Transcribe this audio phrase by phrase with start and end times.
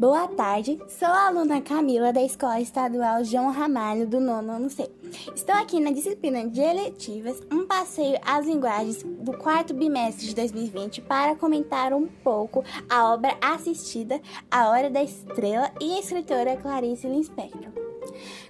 [0.00, 4.90] Boa tarde, sou a aluna Camila da Escola Estadual João Ramalho do nono ano C.
[5.36, 11.02] Estou aqui na disciplina de eletivas, um passeio às linguagens do quarto bimestre de 2020
[11.02, 14.18] para comentar um pouco a obra assistida
[14.50, 17.70] A Hora da Estrela e a escritora Clarice Lispector.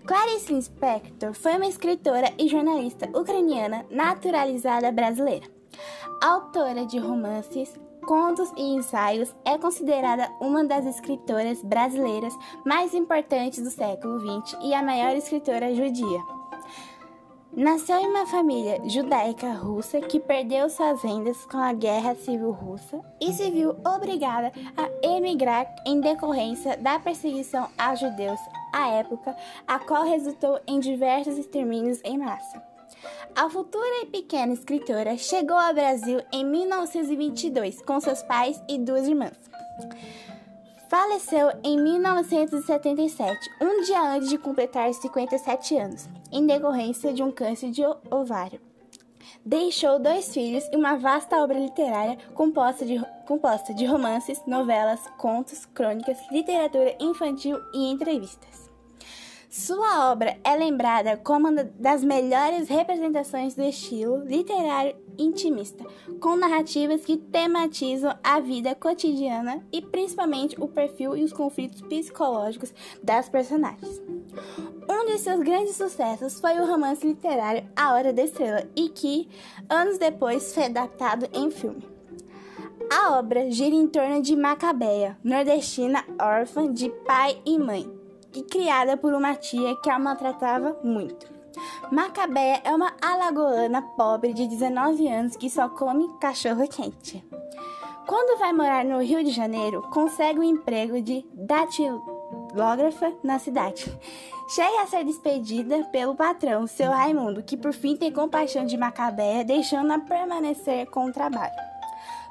[0.07, 5.60] Clarice Lispector foi uma escritora e jornalista ucraniana naturalizada brasileira.
[6.21, 13.71] Autora de romances, contos e ensaios, é considerada uma das escritoras brasileiras mais importantes do
[13.71, 16.21] século XX e a maior escritora judia.
[17.57, 23.01] Nasceu em uma família judaica russa que perdeu suas rendas com a Guerra Civil Russa
[23.19, 28.39] e se viu obrigada a emigrar em decorrência da perseguição aos judeus
[28.75, 29.35] à época,
[29.67, 32.70] a qual resultou em diversos extermínios em massa.
[33.35, 39.07] A futura e pequena escritora chegou ao Brasil em 1922 com seus pais e duas
[39.07, 39.39] irmãs.
[40.89, 47.71] Faleceu em 1977, um dia antes de completar 57 anos, em decorrência de um câncer
[47.71, 48.61] de ovário.
[49.45, 55.65] Deixou dois filhos e uma vasta obra literária composta de, composta de romances, novelas, contos,
[55.65, 58.70] crônicas, literatura infantil e entrevistas.
[59.51, 65.85] Sua obra é lembrada como uma das melhores representações do estilo literário intimista,
[66.21, 72.73] com narrativas que tematizam a vida cotidiana e principalmente o perfil e os conflitos psicológicos
[73.03, 74.01] das personagens.
[74.89, 79.29] Um de seus grandes sucessos foi o romance literário A Hora da Estrela, e que,
[79.69, 81.85] anos depois, foi adaptado em filme.
[82.89, 88.00] A obra gira em torno de Macabeia, nordestina órfã de pai e mãe,
[88.35, 91.27] e criada por uma tia que a maltratava muito.
[91.91, 97.25] Macabeia é uma alagoana pobre de 19 anos que só come cachorro quente.
[98.07, 103.97] Quando vai morar no Rio de Janeiro, consegue um emprego de datilógrafa na cidade.
[104.49, 109.45] Chega a ser despedida pelo patrão, seu Raimundo, que por fim tem compaixão de Macabeia,
[109.45, 111.70] deixando-a permanecer com o trabalho.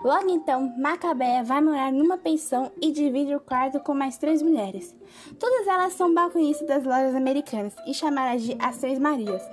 [0.04, 4.96] Logo então, Macabéia vai morar numa pensão e divide o quarto com mais três mulheres.
[5.38, 9.44] Todas elas são balconistas das lojas americanas e chamadas de As Três Marias: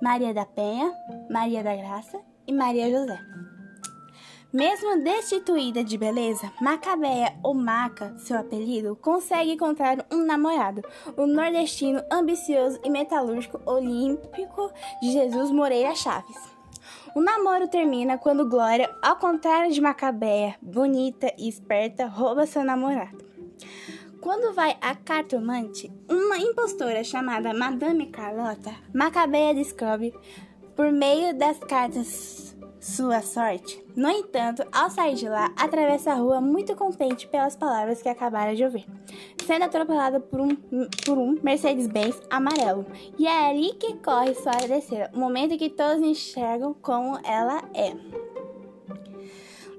[0.00, 0.92] Maria da Penha,
[1.28, 3.18] Maria da Graça e Maria José.
[4.52, 10.82] Mesmo destituída de beleza, Macabéia, ou Maca, seu apelido, consegue encontrar um namorado,
[11.16, 14.70] o nordestino ambicioso e metalúrgico olímpico
[15.02, 16.55] de Jesus Moreira Chaves.
[17.14, 23.24] O namoro termina quando Glória, ao contrário de Macabeia, bonita e esperta, rouba seu namorado.
[24.20, 30.12] Quando vai a cartomante, uma impostora chamada Madame Carlota, Macabeia descobre,
[30.74, 32.45] por meio das cartas
[32.80, 33.84] sua sorte.
[33.94, 38.54] No entanto, ao sair de lá, atravessa a rua muito contente pelas palavras que acabara
[38.54, 38.86] de ouvir,
[39.46, 40.56] sendo atropelada por um,
[41.04, 42.86] por um Mercedes-Benz amarelo.
[43.18, 47.62] E é ali que corre sua descer, o momento em que todos enxergam como ela
[47.74, 47.94] é.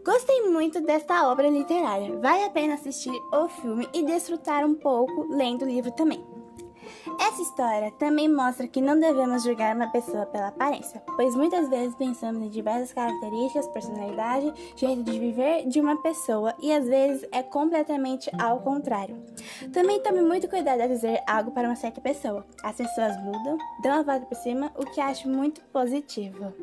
[0.03, 2.17] Gostei muito desta obra literária.
[2.17, 6.36] Vale a pena assistir o filme e desfrutar um pouco lendo o livro também.
[7.19, 11.95] Essa história também mostra que não devemos julgar uma pessoa pela aparência, pois muitas vezes
[11.95, 17.43] pensamos em diversas características, personalidade, jeito de viver de uma pessoa e às vezes é
[17.43, 19.17] completamente ao contrário.
[19.73, 22.45] Também tome muito cuidado a dizer algo para uma certa pessoa.
[22.63, 26.53] As pessoas mudam, dão a volta por cima, o que acho muito positivo.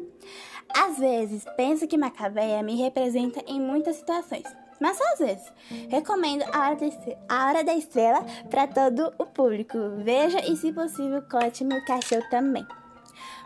[0.76, 4.44] Às vezes, penso que Macabeia me representa em muitas situações,
[4.84, 5.52] mas só às vezes.
[5.88, 9.78] Recomendo a Hora da Estrela, a Hora da Estrela para todo o público.
[10.04, 12.66] Veja e, se possível, conte meu cachorro também.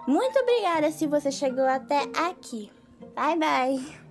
[0.05, 2.73] Muito obrigada se você chegou até aqui.
[3.15, 4.08] Bye, bye!